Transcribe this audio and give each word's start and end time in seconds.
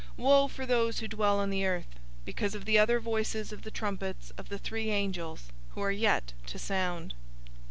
Woe 0.17 0.47
for 0.47 0.65
those 0.65 0.97
who 0.97 1.07
dwell 1.07 1.37
on 1.37 1.51
the 1.51 1.63
earth, 1.63 1.99
because 2.25 2.55
of 2.55 2.65
the 2.65 2.79
other 2.79 2.99
voices 2.99 3.51
of 3.51 3.61
the 3.61 3.69
trumpets 3.69 4.31
of 4.31 4.49
the 4.49 4.57
three 4.57 4.89
angels, 4.89 5.49
who 5.75 5.81
are 5.83 5.91
yet 5.91 6.33
to 6.47 6.57
sound!" 6.57 7.13